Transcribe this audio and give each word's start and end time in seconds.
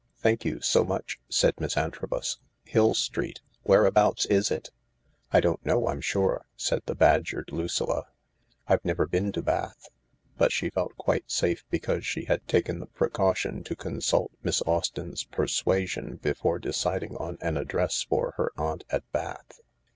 "Thank 0.17 0.45
you 0.45 0.59
so 0.61 0.83
much," 0.83 1.19
said 1.29 1.53
Miss 1.61 1.77
Antrobus. 1.77 2.39
"Hill 2.65 2.95
Street? 2.95 3.41
Whereabouts 3.61 4.25
is 4.25 4.49
it?"" 4.49 4.71
I 5.31 5.39
don't 5.39 5.63
know, 5.63 5.87
I'm 5.89 6.01
sure,"said 6.01 6.81
the 6.87 6.95
badgered 6.95 7.51
Lucilla." 7.51 8.07
I've 8.67 8.83
never 8.83 9.05
been 9.05 9.31
to 9.33 9.43
Bath"; 9.43 9.89
but 10.39 10.51
she 10.51 10.71
felt 10.71 10.97
quite 10.97 11.29
safe 11.29 11.63
because 11.69 12.03
she 12.03 12.25
had 12.25 12.47
taken 12.47 12.79
the 12.79 12.87
precaution 12.87 13.63
to 13.63 13.75
consult 13.75 14.31
Miss 14.41 14.63
Austin's" 14.63 15.23
Persuasion" 15.35 16.15
before 16.23 16.57
deciding 16.57 17.15
on 17.17 17.37
an 17.39 17.55
address 17.55 18.01
for 18.01 18.33
her 18.37 18.51
aunt 18.57 18.83
at 18.89 19.03
Bath. 19.11 19.59